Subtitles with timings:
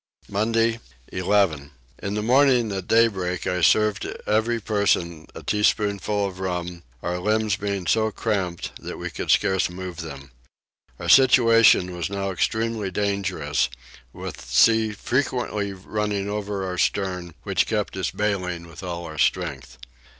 [0.27, 0.79] Monday
[1.09, 1.69] 11.
[1.99, 7.19] In the morning at daybreak I served to every person a teaspoonful of rum, our
[7.19, 10.31] limbs being so cramped that we could scarce move them.
[10.97, 13.69] Our situation was now extremely dangerous,
[14.11, 19.77] the sea frequently running over our stern, which kept us baling with all our strength.